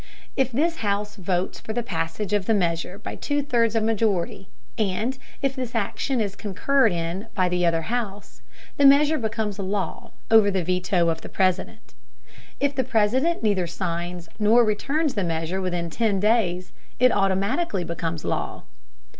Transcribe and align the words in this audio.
If 0.35 0.51
this 0.51 0.77
house 0.77 1.15
votes 1.15 1.59
for 1.59 1.73
the 1.73 1.83
passage 1.83 2.33
of 2.33 2.47
the 2.47 2.55
measure 2.55 2.97
by 2.97 3.11
a 3.11 3.15
two 3.17 3.43
thirds 3.43 3.75
majority, 3.75 4.47
and 4.75 5.15
if 5.43 5.55
this 5.55 5.75
action 5.75 6.19
is 6.19 6.35
concurred 6.35 6.91
in 6.91 7.27
by 7.35 7.47
the 7.49 7.67
other 7.67 7.83
house, 7.83 8.41
the 8.77 8.85
measure 8.87 9.19
becomes 9.19 9.59
law 9.59 10.09
over 10.31 10.49
the 10.49 10.63
veto 10.63 11.09
of 11.09 11.21
the 11.21 11.29
President. 11.29 11.93
If 12.59 12.73
the 12.73 12.83
President 12.83 13.43
neither 13.43 13.67
signs 13.67 14.27
nor 14.39 14.65
returns 14.65 15.13
the 15.13 15.23
measure 15.23 15.61
within 15.61 15.91
ten 15.91 16.19
days, 16.19 16.71
it 16.97 17.11
automatically 17.11 17.83
becomes 17.83 18.25
law. 18.25 18.63